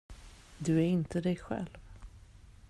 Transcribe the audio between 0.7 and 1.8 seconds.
är inte dig själv.